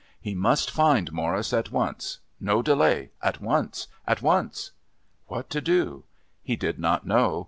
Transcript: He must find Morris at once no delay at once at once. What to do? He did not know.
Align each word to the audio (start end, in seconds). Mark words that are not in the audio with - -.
He 0.19 0.33
must 0.33 0.71
find 0.71 1.11
Morris 1.11 1.53
at 1.53 1.69
once 1.71 2.21
no 2.39 2.63
delay 2.63 3.11
at 3.21 3.39
once 3.39 3.85
at 4.07 4.19
once. 4.23 4.71
What 5.27 5.47
to 5.51 5.61
do? 5.61 6.05
He 6.41 6.55
did 6.55 6.79
not 6.79 7.05
know. 7.05 7.39